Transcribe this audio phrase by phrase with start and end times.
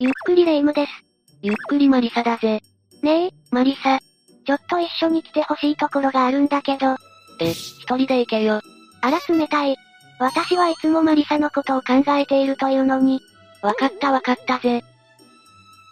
[0.00, 0.92] ゆっくりレ夢ムです。
[1.42, 2.62] ゆっくりマリサだぜ。
[3.02, 3.98] ねえ、マリサ。
[4.46, 6.94] ちょっと一緒に来てほしいところがあるんだけど。
[7.40, 8.60] え、一人で行けよ。
[9.00, 9.76] あら冷たい。
[10.20, 13.20] 私はいつもマリサのことを考えているというのに。
[13.60, 14.84] わかったわかったぜ。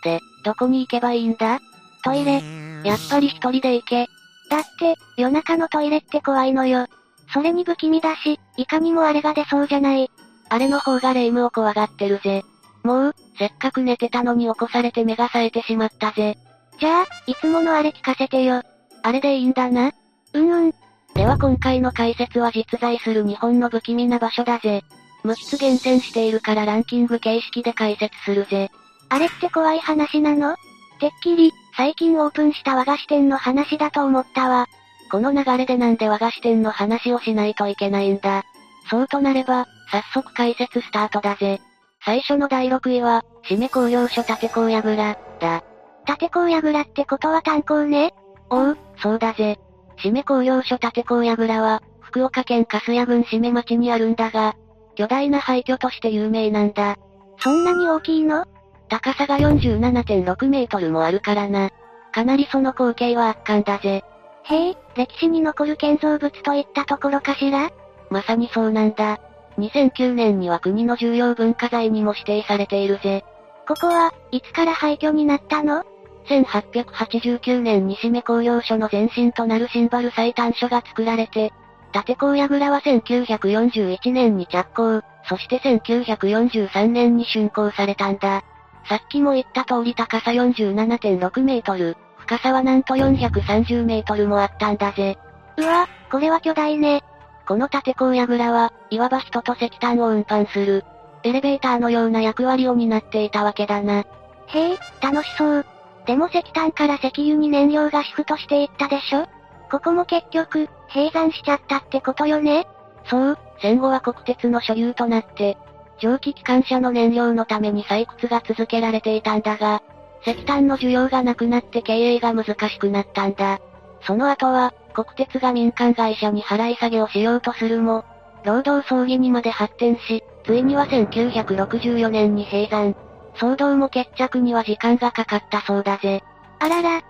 [0.05, 1.59] で、どこに行けばいいんだ？
[2.05, 2.45] トイレ。
[2.85, 4.07] やっぱり一人で行け。
[4.49, 6.87] だって、夜中のトイレって怖いのよ。
[7.35, 10.09] それに不気味だし、いかにもあれが出そうじゃない。
[10.49, 12.45] あれの方が霊夢を怖がってるぜ。
[12.87, 16.39] もう、せっかく寝てたのに起こされて目が冴えてしまったぜ。
[16.79, 18.63] じゃあ、いつものあれ聞かせてよ。
[19.03, 19.93] あれでいいんだな。
[20.33, 20.75] うんうん。
[21.15, 24.83] では今回の解説は実在する日本の不気味な場所だぜ。
[25.25, 28.71] 無質厳選しているからランキング形式で解説するぜ。
[29.09, 30.55] あれって怖い話なの？
[31.01, 34.67] てっきり、最近オープンした和菓子店の話だと思ったわ。
[35.11, 38.45] この流れでなんで和菓子店の話をしないといけないんだ。
[38.89, 41.61] そうとなれば、早速解説スタートだぜ。
[42.07, 45.65] 最初の第6位は、締め工業所立工やぐら、だ。
[46.07, 48.15] 立工やぐらってことは炭鉱ね
[48.49, 49.59] おう、そうだぜ。
[49.99, 54.55] 締め工業所立工やぐらは、福岡県粕谷郡締め町にあるんだが、
[54.95, 56.97] 巨大な廃墟として有名なんだ。
[57.41, 58.47] そんなに大きいの？
[58.89, 61.71] 高さが47.6メートルもあるからな。
[62.13, 64.05] かなりその光景は圧巻だぜ。
[64.45, 67.69] へえ、歴史に残る建造物といったところかしら？
[68.11, 69.19] まさにそうなんだ。
[69.59, 73.25] 2009年には国の重要文化財にも指定されているぜ。
[73.67, 75.85] ここは、いつから廃墟になったの
[76.29, 81.53] ?1889 年に締め工業所の前身となるシンバル最短所が作られて、
[81.95, 88.45] 立高櫓は1941年に着工、そして1943年に竣工されたんだ。
[88.89, 95.19] さっきも言った通り高さ47.6メートル、深さはなんと430メートルもあったんだぜ。
[95.57, 97.03] うわ、これは巨大ね。
[97.47, 100.85] この立高櫓は、いわば人と石炭を運搬する、
[101.23, 104.05] エレベーターのような役割を担っていたわけだな。
[104.47, 105.67] へえ、楽しそう。
[106.07, 109.27] でも石炭から石油に燃料がシフトしていったでしょ？
[109.71, 112.67] ここも結局、閉山しちゃったってことよね？
[113.07, 115.57] そう、戦後は国鉄の所有となって、
[115.99, 119.83] 蒸気機関車の燃料のために採掘が続けられていたんだが、
[120.23, 123.61] 石炭の需要がなくなって経営が難しくなったんだ。
[124.07, 128.05] その後は、国鉄が民間会社に払い下げをしようとするも、
[128.45, 132.95] 労働争議にまで発展し、ついには1964年に閉山。
[133.35, 136.23] 騒動も決着には時間がかかったそうだぜ。
[136.61, 137.03] あらら。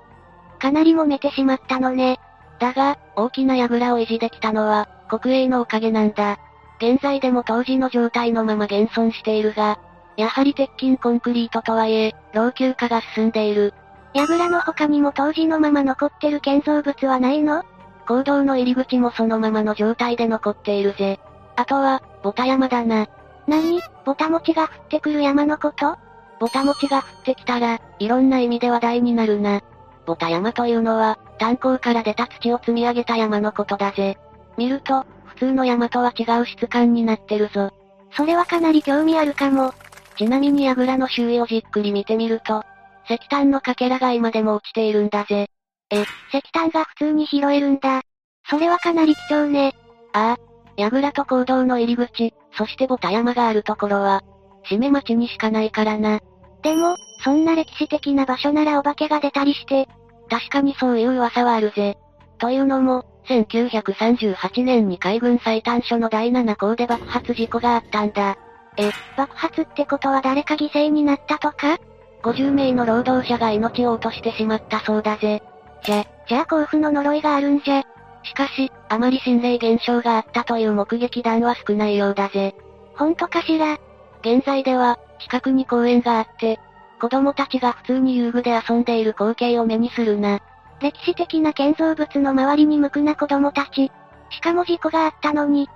[0.58, 2.18] かなり揉めてしまったのね。
[2.58, 6.38] だが、大きな櫓を維持できたのは、国営のおかげなんだ。
[6.78, 9.78] 現在でも当時の状態のまま現存しているが、
[10.16, 13.74] やはり鉄筋コンクリートとはいえ、老朽化が進んでいる。
[14.16, 17.64] 櫓の他にも当時のまま残ってる建造物はないの？
[18.06, 21.20] 坑道の入り口もそのままの状態で残っているぜ。
[21.56, 23.08] あとは、ボタ山だな。
[23.46, 25.98] 何ボタ餅が降ってくる山のこと？
[26.40, 29.60] ボタ餅が降ってきたら、いろんな意味で話題になるな。
[30.06, 34.16] ボタ山というのは、炭鉱から出た土を積み上げた山のことだぜ。
[34.56, 37.70] 見ると、普通の山とは違う質感になってるぞ。
[38.12, 39.74] それはかなり興味あるかも。
[40.16, 42.64] ちなみに櫓の周囲をじっくり見てみると、
[43.08, 45.48] 石炭のかけらが今でも落ちているんだぜ。
[45.90, 46.02] え、
[46.32, 48.02] 石炭が普通に拾えるんだ。
[48.48, 49.74] それはかなり貴重ね。
[50.12, 50.56] ああ。
[50.76, 54.22] 櫓と坑道の入り口、そしてボタ山があるところは、
[54.68, 56.20] 締め町にしかないからな。
[56.62, 59.88] でも、そんな歴史的な場所ならお化けが出たりして。
[60.28, 61.96] 確かにそういう噂はあるぜ。
[62.38, 68.36] というのも、1938年に海軍最短所の第7港で爆発事故があったんだ。
[68.76, 71.78] え、爆発ってことは誰か犠牲になったとか
[72.22, 75.42] ?50 名の労働者が命を落としてしまったそうだぜ。
[75.84, 77.82] じゃ、じゃあ甲府の呪いがあるんじゃ。
[78.24, 82.54] しかし、あまり心霊現象があったという目撃談は少ないようだぜ。
[82.94, 83.78] ほんとかしら？
[84.22, 86.58] 現在では、近くに公園があって、
[87.00, 90.40] 子供たちが普通に遊具で遊んでいる光景を目にするな。
[90.80, 93.92] 歴史的な建造物の周りに無垢な子供たち。
[94.30, 95.68] しかも事故があったのに。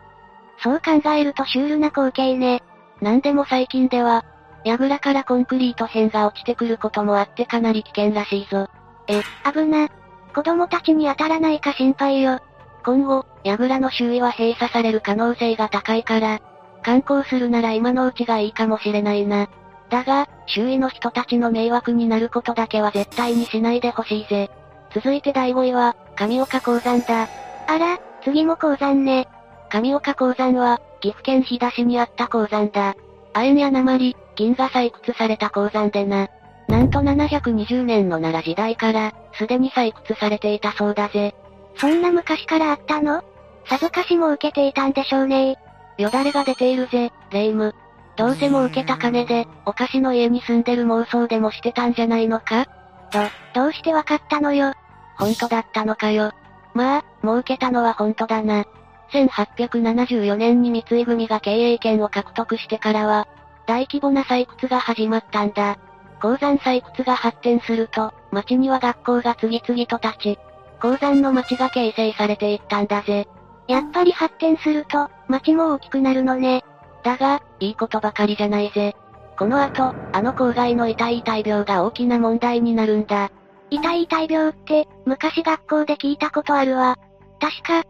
[0.63, 2.63] そう考えるとシュールな光景ね。
[3.01, 4.25] なんでも最近では、
[4.65, 8.69] 櫓からコンクリート片が落ちてくることもあってかなり危険らしいぞ。
[9.09, 9.89] え、危な。
[10.35, 12.41] 子供たちに当たらないか心配よ。
[12.85, 16.41] 今後、櫓の周囲は閉鎖される可能性が高いから、
[16.83, 19.49] 観光するなら今のうちがいいかもしれないな。
[19.91, 24.51] だが、周囲の人たちの迷惑になることだけは絶対にしないでほしいぜ。
[24.95, 27.29] 続いて第5位は、神岡鉱山だ。
[27.67, 29.29] あら、次も鉱山ね。
[29.69, 32.95] 神岡鉱山は、岐阜県飛騨市にあった鉱山だ。
[33.33, 36.29] 亜鉛や鉛、銀が採掘された鉱山でな。
[36.67, 41.35] なんと720年の奈良時代から、すでに採掘されていたそうだぜ。
[41.77, 43.23] そんな昔からあったの？
[43.67, 45.59] さぞかしも受けていたんでしょうね
[45.99, 47.75] よだれが出ているぜ、レイム。
[48.17, 52.65] どうせ儲けた金で、お菓子の家に住んでる妄想でもしてたんじゃないのか？
[53.13, 54.73] ど、どうしてわかったのよ？
[55.19, 56.33] 本当だったのかよ？
[56.73, 58.65] まあ、儲けたのは本当だな。
[59.13, 63.29] 1874年に三井組が経営権を獲得してからは、
[63.67, 65.79] 大規模な採掘が始まったんだ。
[66.21, 70.39] 鉱山採掘が発展すると、町には学校が次々と立ち、
[70.81, 73.27] 鉱山の町が形成されていったんだぜ。
[73.69, 76.65] やっぱり発展すると、町も大きくなるのね。
[77.03, 78.97] だが、いいことばかりじゃないぜ。
[79.39, 83.31] この後、あの郊外の痛い痛い病が大きな問題になるんだ。
[83.71, 86.99] 痛い痛い病って、昔学校で聞いたことあるわ。
[87.41, 87.89] 確か、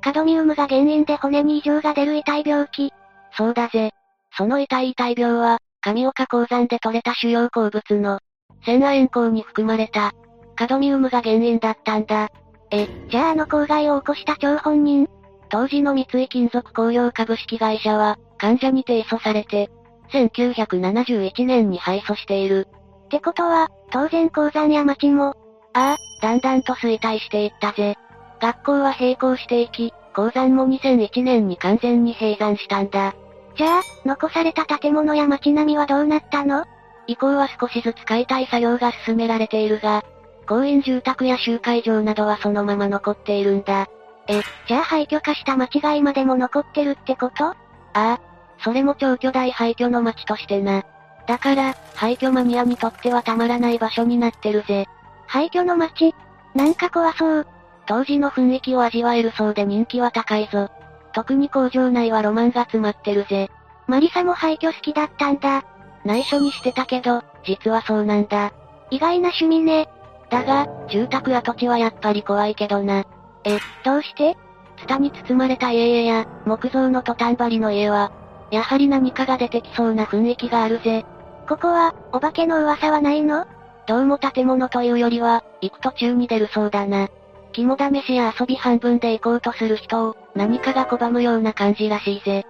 [0.00, 2.92] カドミウムが原因で骨に異常が出る痛い病気。
[3.36, 3.92] そうだぜ。
[4.36, 8.20] その痛い痛い病は、神岡鉱山で採れた主要鉱物の、
[8.64, 10.12] 千亜塩鉱に含まれた、
[10.56, 12.28] カドミウムが原因だったんだ。
[12.70, 15.08] え、じゃああの公害を起こした張本人
[15.48, 19.68] 当時の三井金属工業株式会社は、患者に提訴されて、
[20.12, 22.68] 1971年に敗訴している。
[23.06, 25.34] ってことは、当然鉱山や町も、
[25.74, 27.96] ああ、だんだんと衰退していったぜ。
[28.40, 33.14] 学校は並行していき、鉱山も2001年に完全に閉山したんだ。
[33.60, 36.64] じゃあ、残された建物や街並みはどうなったの？
[37.06, 40.02] 以降は少しずつ解体作業が進められているが、
[40.48, 43.86] 公園住宅や集会場などはそのまま残っているんだ。
[44.28, 47.48] え、じゃあ廃墟化した町が今でも残ってるってこと？
[47.48, 47.54] あ
[47.92, 48.20] あ、
[48.64, 50.82] それも超巨大廃墟の町としてな。
[51.26, 54.86] だから、廃墟マニアにとってはたまらない場所になってるぜ。
[55.26, 56.14] 廃墟の町
[56.54, 57.46] なんか怖そう。
[57.84, 60.70] 当時の雰囲気を味わえるそうで人気は高いぞ。
[61.12, 63.50] 特に工場内はロマンが詰まってるぜ。
[63.86, 65.64] マリサも廃墟好きだったんだ。
[66.04, 68.52] 内緒にしてたけど、実はそうなんだ。
[68.90, 69.88] 意外な趣味ね。
[70.30, 73.04] だが、住宅跡地はやっぱり怖いけどな。
[73.44, 74.36] え、どうして？
[74.78, 78.12] ツタに包まれた家々や、木造のトタン張りの家は、
[78.50, 81.04] やはり何かが出てきそうな雰囲気があるぜ。
[81.48, 83.46] ここは、お化けの噂はないの？
[83.86, 87.08] どうも建物というよりは、行く途中に出るそうだな。
[87.52, 92.46] 肝試しや遊び半分で行こうとする人を、何かが拒むような感じらしいぜ。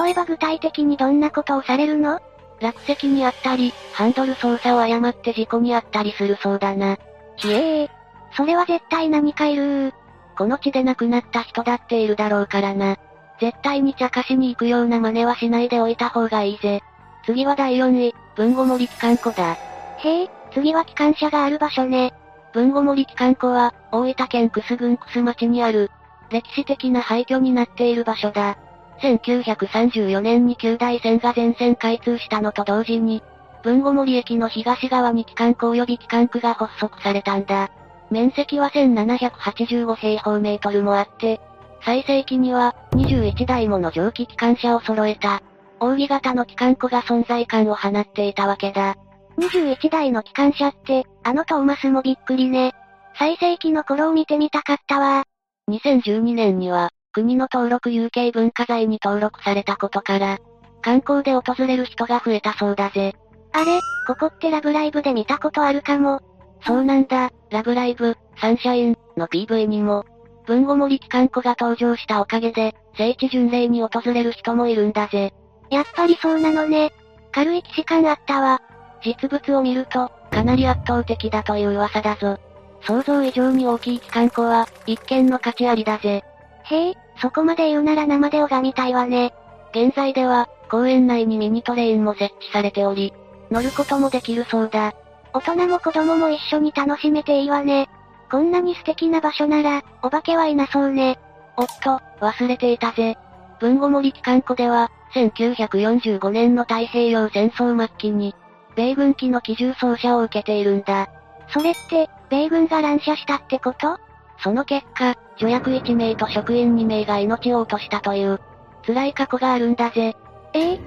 [0.00, 2.20] 例えば具体的にどんなことをされるの？
[2.60, 6.96] 落石にあったり、ハンドル操作を誤って事故にあったりするそうだな。
[7.36, 7.88] ひえー。
[8.36, 9.92] それは絶対何かいる
[10.36, 12.96] この地で亡くなった人だっているだろうからな。
[13.40, 16.82] 絶対に茶化しに行くような真似はしないでおいた方がいいぜ。
[17.24, 19.54] 次は第4位、文後森機関庫だ。
[19.98, 22.14] へえ、次は機関車がある場所ね。
[22.52, 25.90] 文後森機関庫は、大分県楠郡楠町にある、
[26.30, 28.58] 歴史的な廃墟になっている場所だ。
[29.02, 33.22] 1934年に旧大線が全線開通したのと同時に、
[33.62, 37.70] 文後森駅の東側に機関庫及び機関区が発足されたんだ。
[38.10, 41.40] 面積は1785平方メートルもあって、
[41.84, 45.42] 最盛期には、21台もの蒸気機関車を揃えた、
[45.80, 48.96] 扇形の機関庫が存在感を放っていたわけだ。
[49.38, 52.72] 21台の機関車って、あのトーマスもびっくりね。
[53.18, 55.24] 最盛期の頃を見てみたかったわ。
[55.68, 60.38] 2012年には、国の登録有形文化財に登録されたことから、
[60.82, 63.14] 観光で訪れる人が増えたそうだぜ。
[63.52, 66.20] あれ、ここってラブライブで見たことあるかも。
[66.64, 70.04] そうなんだ、ラブライブ、サンシャイン、の PV にも、
[70.46, 75.32] 文後森機関庫が登場したおかげで、聖地巡礼に訪れる人もいるんだぜ。
[75.70, 76.92] やっぱりそうなのね。
[77.32, 78.62] 軽い騎士感あったわ。
[79.04, 82.38] 実物を見ると、かなり圧倒的だという噂だぞ。
[82.86, 86.24] 想像以上に大きい機関庫は、一見の価値ありだぜ。
[86.64, 89.34] へえ、そこまで言うなら生で拝みたいわね。
[89.72, 93.12] 現在では、公園内にミニトレインも設置されており、
[93.50, 94.94] 乗ることもできるそうだ。
[95.32, 97.88] 大人も子供も一緒に楽しめていいわね。
[98.30, 101.18] こんなに素敵な場所なら、お化けはいなそうね。
[101.56, 103.16] おっと、忘れていたぜ。
[103.60, 108.34] 文後森機関庫では、1945年の太平洋戦争末期に、
[108.74, 111.08] 米軍機の機銃掃射を受けているんだ。
[111.48, 113.98] それって、米軍が乱射したってこと？
[114.38, 118.40] その結果、助役1名と職員2名が命を落としたという、
[118.86, 120.14] 辛い過去があるんだぜ。
[120.52, 120.72] え？
[120.74, 120.80] え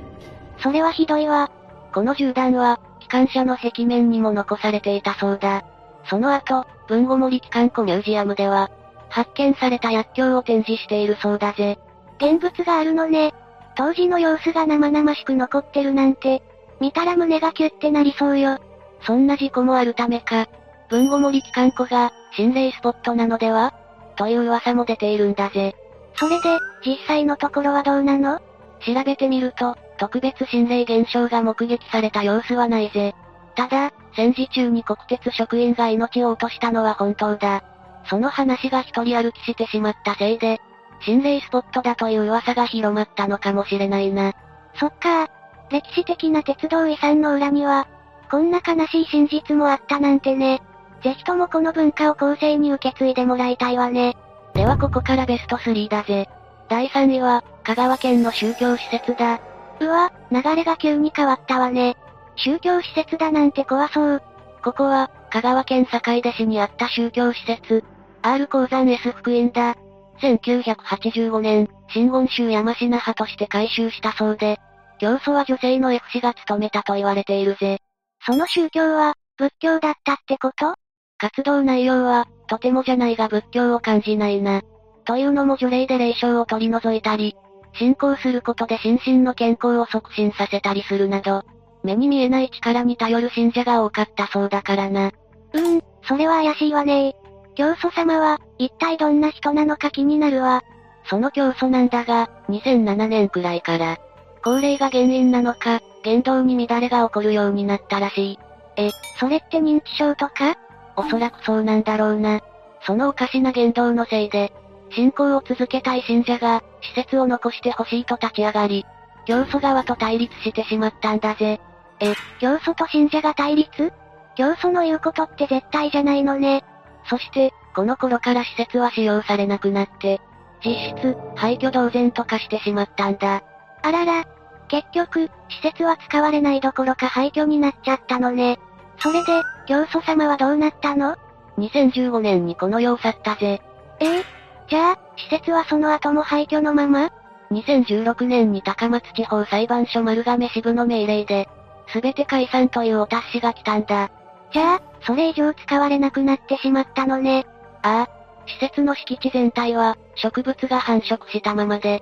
[0.62, 1.50] それはひどいわ。
[1.94, 5.64] この銃弾は、機関車の壁面にも残されていたそうだ。
[6.06, 8.70] その後、文後森機関庫ミュージアムでは、
[9.10, 11.80] 発見された薬莢を展示しているそうだぜ。
[12.18, 13.34] 現物があるのね。
[13.76, 16.44] 当時の様子が生々しく残ってるなんて、
[16.80, 18.60] 見たら胸がキュッてなりそうよ。
[19.02, 20.48] そんな事故もあるためか、
[20.90, 23.74] 文後森機関庫が、心霊スポットなのでは？
[24.16, 25.76] という噂も出ているんだぜ。
[26.16, 28.40] それで、実際のところはどうなの？
[28.86, 33.14] 調べてみると、特別心霊現象が目撃された様子はないぜ。
[33.56, 37.64] ただ、戦時中に国鉄職員が命を落としたのは本当だ。
[38.06, 40.60] その話が一人歩きしてしまったせいで、
[41.02, 44.34] 心霊スポットだという噂が広まったのかもしれないな。
[44.76, 45.28] そっか
[45.70, 47.88] 歴史的な鉄道遺産の裏には、
[48.32, 50.62] こんな悲しい真実もあったなんてね。
[51.04, 54.18] ぜひともこの文化を後世に受け継いでもらいたいわね。
[54.54, 56.28] ではここからベスト3だぜ。
[56.68, 59.40] 第3位は、香川県の宗教施設だ。
[59.80, 61.96] うわ、流れが急に変わったわね。
[62.36, 64.22] 宗教施設だなんて怖そう。
[64.64, 67.84] ここは、香川県坂出市にあった宗教施設、
[68.22, 69.76] R 鉱山 S 福音だ。
[70.22, 74.60] 1985年、真言宗山品派として改修したそうで、
[75.00, 77.80] 教祖は女性の F 氏が務めたと言われているぜ。
[78.26, 80.76] その宗教は、仏教だったってこと？
[81.20, 84.62] 活動内容は、とてもじゃないが仏教を感じないな。
[85.06, 87.36] というのも除霊で霊障を取り除いたり、
[87.74, 91.44] 信仰することで心身の健康を促進させたりするなど、
[91.84, 95.12] 目に見えない力に頼る信者が多かったそうだからな。
[95.54, 97.14] うーん、それは怪しいわね
[97.56, 100.62] 教祖様は、一体どんな人なのか気になるわ。
[101.10, 103.98] その教祖なんだが、2007年くらいから、
[104.44, 108.40] 高齢が原因なのか、言動に乱れが起こるようになったらしい。
[108.78, 110.56] え、それって認知症とか？
[111.00, 112.42] おそらくそうなんだろうな。
[112.82, 114.52] そのおかしな言動のせいで、
[114.92, 118.86] 信仰を続けたい信者が、施設を残してほしいと立ち上がり、
[119.26, 121.62] 教祖側と対立してしまったんだぜ。
[122.02, 123.94] え、教祖と信者が対立？
[124.36, 126.64] 教祖の言うことって絶対じゃないのね。
[127.10, 130.20] そして、この頃から施設は使用されなくなって、
[130.66, 133.42] 実質、廃墟同然と化してしまったんだ。
[133.84, 134.26] あらら、
[134.68, 138.60] 結局、施設は使われないどころか廃墟になっちゃったのね。
[139.00, 141.16] それで、教祖様はどうなったの
[141.60, 143.62] ?2015 年にこの世を去ったぜ。
[144.00, 144.26] ええ
[144.68, 147.12] じゃあ、施設はその後も廃墟のまま
[147.52, 151.48] ?2016 年に高松地方裁判所丸亀支部の命令で、
[151.94, 154.10] すべて解散というお達しが来たんだ。
[154.52, 157.46] じゃあ、それ以上使われなくなってしまったのね。
[157.84, 158.10] ああ、
[158.48, 162.02] 施設の敷地全体は、植物が繁殖したままで、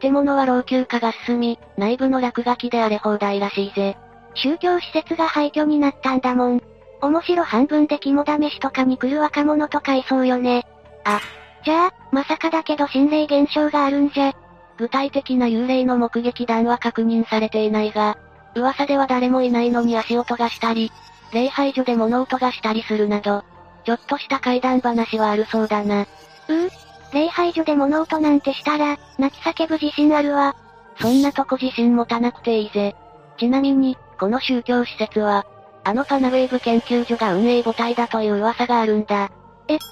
[0.00, 3.96] 建物は老朽化が進み、内部の落書きで荒れ放題らしいぜ。
[4.34, 6.73] 宗教施設が廃墟になったんだもん。
[7.04, 10.66] 面白半分で肝試しとかに来る若者とかいそうよね。
[11.04, 11.20] あ、
[11.64, 14.32] じゃあ、まさかだけど心霊現象があるんじゃ。
[14.76, 18.16] 具体的な幽霊の目撃談は確認されていないが、
[18.54, 20.90] 噂では誰もいないのに足音がしたり、
[21.32, 23.44] 礼拝所で物音がしたりするなど、
[23.84, 26.02] ちょっとした怪談話はあるそうだな。
[26.02, 26.70] うー
[27.12, 30.56] 礼拝所で物音なんてしたら、泣き叫ぶ自信あるわ。
[31.00, 32.96] そんなとこ自信持たなくていいぜ。
[33.38, 35.46] ちなみに、この宗教施設は、
[35.84, 39.30] あのパナウェーブ研究所が運営母体だという噂があるんだ。
[39.68, 39.84] えっと、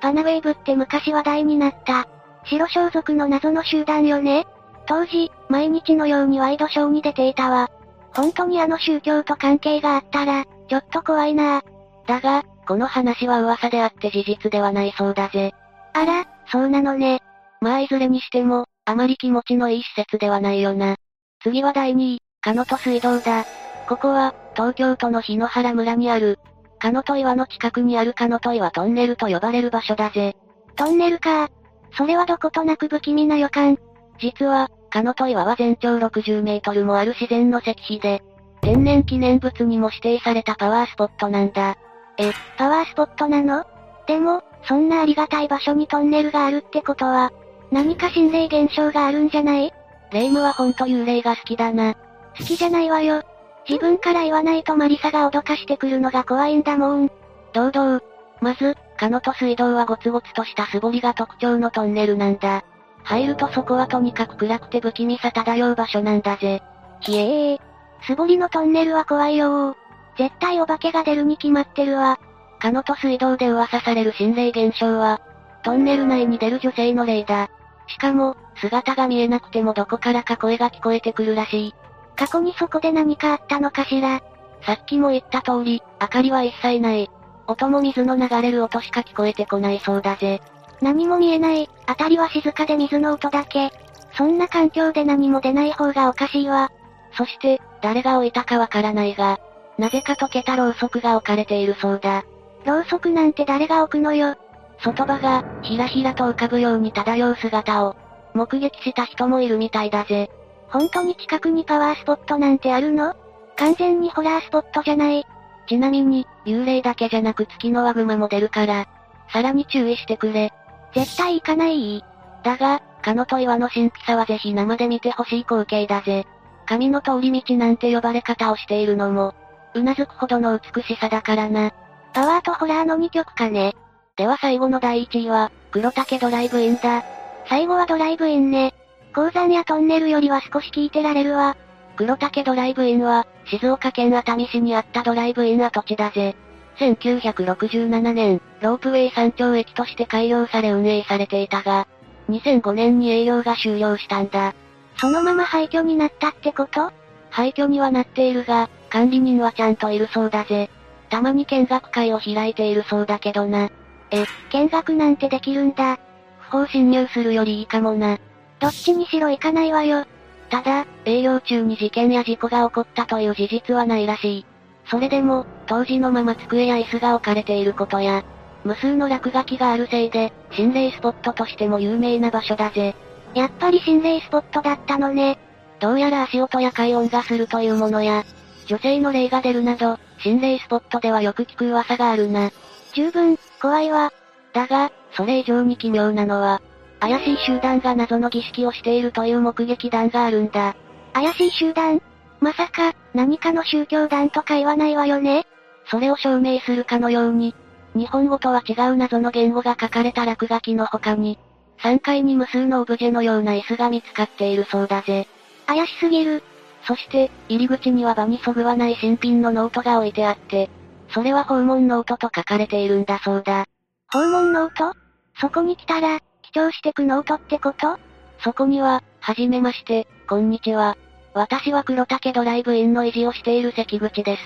[0.00, 2.08] パナウェーブって昔話題になった、
[2.44, 4.46] 白装束の謎の集団よね？
[4.86, 7.68] 当時、毎日のようにワイドショーに出ていたわ。
[8.14, 11.62] 本当にあの宗教と関係があったら、ちょっと怖いな
[12.06, 15.52] だが、この話は噂であって事実ではないそうだぜ。
[15.92, 17.20] あら、そうなのね。
[17.60, 20.96] まあいずれにしても、あまり気持ちのいい施設ではないよな。
[21.42, 23.44] 次は第2位、カノト水道だ。
[23.88, 26.38] ここは、東京都の日野原村にある、
[26.78, 30.36] カノト岩の近くにあるカノト岩トンネルと呼ばれる場所だぜ。
[30.76, 31.48] トンネルか。
[31.96, 33.78] それはどことなく不気味な予感。
[34.18, 38.22] 実は、カノト岩は全長60メートルもある自然の石碑で、
[38.60, 41.78] 天然記念物にも指定されたパワースポットなんだ。
[42.18, 43.64] え、パワースポットなの？
[44.06, 47.32] でも、そんなありがたい場所にトンネルがあるってことは、
[47.72, 49.72] 何か心霊現象があるんじゃない？
[50.12, 51.94] 霊夢はほんと幽霊が好きだな。
[52.38, 53.22] 好きじゃないわよ。
[53.68, 57.10] 自分から言わないとマリサが脅かしてくるのが怖いんだもん。
[57.52, 58.00] 堂々。
[58.40, 62.64] まず、カノト水道はゴツゴツとした素彫りが特徴のトンネルなんだ。
[63.02, 66.62] 入るとそこはとにかく暗くて不気味さ漂う場所なんだぜ。
[67.00, 67.60] ひえー。
[68.06, 69.76] 素彫りのトンネルは怖いよ
[70.16, 72.18] 絶対お化けが出るに決まってるわ。
[72.58, 75.20] カノト水道で噂される心霊現象は、
[75.62, 77.50] トンネル内に出る女性の霊だ。
[77.86, 81.74] しかも、姿が見えなくてもどこからか声が聞こえてくるらしい。
[82.20, 84.20] 過去にそこで何かあったのかしら？
[84.66, 87.10] さっきも言った通り、明かりは一切ない。
[87.46, 90.42] 音も水の流れる音しか聞こえてこないそうだぜ。
[90.82, 93.72] 何も見えない、あたりは静かで水の音だけ。
[94.18, 96.70] そんな環境で何も出ない方がおかしいわ。
[97.16, 99.40] そして、誰が置いたかわからないが、
[99.78, 102.24] なぜか溶けたろうそくが置かれているそうだ。
[102.66, 104.36] ろうそくなんて誰が置くのよ。
[104.84, 107.96] 外場が、ひらひらと浮かぶように漂う姿を、
[108.34, 110.30] 目撃した人もいるみたいだぜ。
[110.70, 113.14] 本当に近くにパワースポットなんてあるの？
[113.56, 115.26] 完全にホラースポットじゃない。
[115.68, 118.86] ちなみに、幽霊だけじゃなく月のワグマも出るから、
[119.32, 120.52] さらに注意してくれ。
[120.94, 122.04] 絶対行かない
[122.42, 126.26] だが、カノと岩の神秘さはぜひ生で見てほしい光景だぜ。
[126.66, 129.34] 神の通り道なんて呼ばれ方をしているのも、
[129.74, 131.72] うなずくほどの美しさだからな。
[132.12, 133.74] パワーとホラーの2曲かね。
[134.16, 137.04] では最後の第1位は、黒竹ドライブインだ。
[137.48, 138.74] 最後はドライブインね。
[139.14, 141.56] 鉱山やトンネルよりは少し聞いてられるわ。
[141.96, 146.36] 黒竹ドライブインは、静岡県熱海市にあったドライブイン跡地だぜ。
[146.78, 151.86] 1967年、ロープウェイ山頂駅として開業され運営されていたが、
[152.30, 154.54] 2005年に営業が終了したんだ。
[154.96, 156.92] そのまま廃墟になったってこと？
[157.30, 160.70] 廃墟にはなっているが、管理人はちゃんといるそうだぜ。
[161.10, 163.70] たまに見学会を開いているそうだけどな。
[164.10, 165.98] え、見学なんてできるんだ。
[166.38, 168.18] 不法侵入するよりいいかもな。
[168.60, 170.04] どっちにしろ行かないわよ。
[170.50, 174.46] ただ、営業中に事件や事故が起こったという事実はないらしい。
[174.90, 178.24] それでも、当時のまま机や椅子が置かれていることや、
[178.64, 182.94] 無数の落書きがあるせいで、心霊スポットとしても有名な場所だぜ。
[183.34, 185.38] やっぱり心霊スポットだったのね。
[185.78, 188.24] どうやら足音や快音がするというものや、
[188.66, 192.50] 女性の霊が出るなど、心霊スポットではよく聞く噂があるな。
[192.92, 194.12] 十分、怖いわ。
[194.52, 196.60] だが、それ以上に奇妙なのは、
[197.00, 200.76] 怪しい集団が謎の儀式をしているという目撃談があるんだ。
[201.14, 202.00] 怪しい集団？
[202.40, 205.46] まさか、何かの宗教団とか言わないわよね？
[205.90, 207.54] それを証明するかのように、
[207.94, 211.38] 日本語とは違う謎の言語が書かれた落書きの他に、
[211.82, 215.26] 3階に無数のオブジェのような椅子が見つかっているそうだぜ。
[215.66, 216.42] 怪しすぎる。
[216.86, 220.70] そして、入り口には場にそぐわない新品のノートが置いてあって、
[221.08, 223.66] それは訪問ノートと書かれているんだそうだ。
[224.12, 224.99] 訪問ノート？
[225.40, 227.98] そこに来たら、記帳してくノートってこと？
[228.44, 230.98] そこには、はじめまして、こんにちは。
[231.32, 234.42] 私は黒竹ドライブインの維持をしている関口です。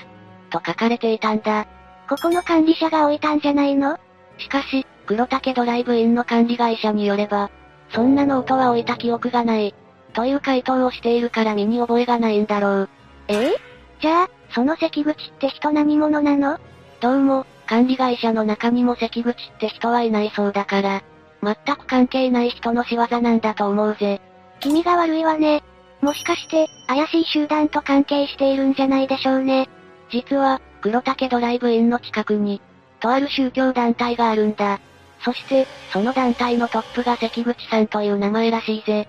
[0.50, 1.66] と書かれていたんだ。
[2.08, 3.98] ここの管理者が置いたんじゃないの？
[4.38, 7.50] しかし、黒竹ドライブインの管理会社によれば、
[7.92, 9.74] そんなノートは置いた記憶がない。
[10.12, 12.88] という回答をしているから身に覚えがないんだろう。
[13.26, 13.56] ええ？
[14.00, 16.60] じゃあ、その関口って人何者なの？
[17.00, 21.02] どうも、管理会社の中にも関口って人はいないそうだから、
[21.42, 24.20] 全く関係ない人の仕業なんだと思うぜ。
[24.60, 25.62] 気味が悪いわね。
[26.00, 29.68] もしかして、怪しい集団と関係しているんじゃないでしょうね。
[30.10, 32.60] 実は、黒竹ドライブインの近くに、
[33.00, 34.80] とある宗教団体があるんだ。
[35.24, 39.08] そして、その団体のトップが関口さんという名前らしいぜ。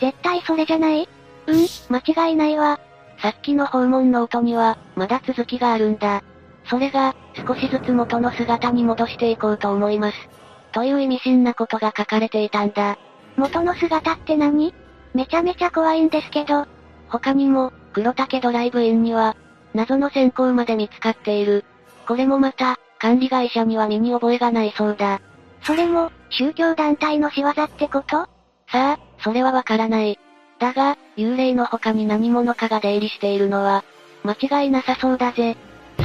[0.00, 1.08] 絶対それじゃない？
[1.46, 2.80] うん、間違いないわ。
[3.20, 6.22] さっきの訪問ノートには、まだ続きがあるんだ。
[6.68, 7.14] それが、
[7.46, 10.28] 少しずつ元の姿に戻していこうと思います。
[10.72, 12.98] という意味深なことが書かれていたんだ。
[13.36, 14.74] 元の姿って何？
[15.14, 16.66] めちゃめちゃ怖いんですけど。
[17.08, 19.36] 他にも、黒竹ドライブインには、
[19.74, 21.64] 謎の閃光まで見つかっている。
[22.06, 25.20] これもまた、管理会社には身に覚えがないそうだ。
[25.62, 28.16] それも、宗教団体の仕業ってこと？
[28.16, 28.28] さ
[28.72, 30.18] あ、それはわからない。
[30.58, 33.84] だが、幽霊の他に何者かが出入りしているのは、
[34.24, 35.56] 間違いなさそうだぜ。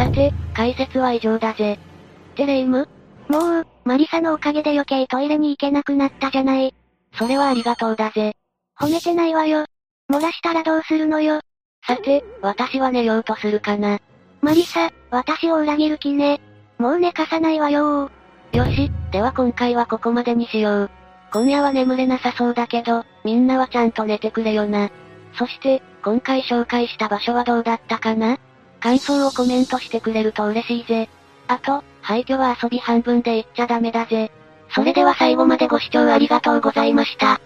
[0.02, 1.78] さて、解説は以上だぜ。
[2.36, 2.90] テレイム？
[3.28, 6.74] もう、マリサのおかげで余計トイレに行けなくなったじゃない。
[7.14, 8.36] それはありがとうだぜ。
[8.80, 9.66] 褒めてないわよ。
[10.12, 11.42] 漏らしたらどうするのよ。
[11.86, 14.00] さて、私は寝ようとするかな。
[14.42, 16.42] マリサ、私を裏切る気ね。
[16.80, 18.10] もう寝かさないわよ
[18.54, 20.92] よし、では今回はここまでにしよう。
[21.32, 24.90] 今夜は眠れなさそうだけど、みんなはちゃんと寝てくれよな。
[25.38, 28.40] そして、今回紹介した場所はどうだったかな？
[28.82, 31.08] 感想をコメントしてくれると嬉しいぜ。
[31.48, 34.32] あと、廃墟は遊び半分で言っちゃダメだぜ。
[34.74, 37.40] それでは最後までご視聴ありがとうございました。